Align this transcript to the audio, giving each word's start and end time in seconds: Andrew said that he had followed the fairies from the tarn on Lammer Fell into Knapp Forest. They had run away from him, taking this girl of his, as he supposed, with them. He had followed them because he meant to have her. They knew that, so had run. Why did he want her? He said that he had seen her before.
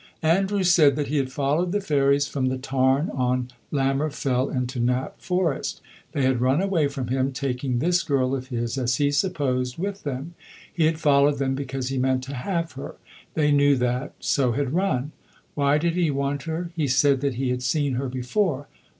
Andrew 0.23 0.63
said 0.63 0.95
that 0.95 1.09
he 1.09 1.17
had 1.17 1.31
followed 1.31 1.71
the 1.71 1.79
fairies 1.79 2.27
from 2.27 2.47
the 2.47 2.57
tarn 2.57 3.11
on 3.13 3.51
Lammer 3.71 4.09
Fell 4.11 4.49
into 4.49 4.79
Knapp 4.79 5.21
Forest. 5.21 5.79
They 6.13 6.23
had 6.23 6.41
run 6.41 6.59
away 6.59 6.87
from 6.87 7.09
him, 7.09 7.31
taking 7.31 7.77
this 7.77 8.01
girl 8.01 8.33
of 8.33 8.47
his, 8.47 8.79
as 8.79 8.95
he 8.95 9.11
supposed, 9.11 9.77
with 9.77 10.01
them. 10.01 10.33
He 10.73 10.85
had 10.85 10.99
followed 10.99 11.37
them 11.37 11.53
because 11.53 11.89
he 11.89 11.99
meant 11.99 12.23
to 12.23 12.33
have 12.33 12.71
her. 12.71 12.95
They 13.35 13.51
knew 13.51 13.75
that, 13.75 14.15
so 14.19 14.53
had 14.53 14.73
run. 14.73 15.11
Why 15.53 15.77
did 15.77 15.93
he 15.93 16.09
want 16.09 16.45
her? 16.45 16.71
He 16.75 16.87
said 16.87 17.21
that 17.21 17.35
he 17.35 17.51
had 17.51 17.61
seen 17.61 17.93
her 17.93 18.09
before. 18.09 18.65